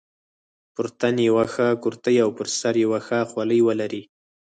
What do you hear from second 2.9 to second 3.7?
ښه خولۍ